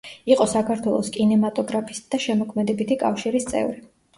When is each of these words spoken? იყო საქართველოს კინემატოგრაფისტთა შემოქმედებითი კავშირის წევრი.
იყო 0.35 0.45
საქართველოს 0.53 1.11
კინემატოგრაფისტთა 1.17 2.21
შემოქმედებითი 2.25 2.99
კავშირის 3.07 3.51
წევრი. 3.53 3.89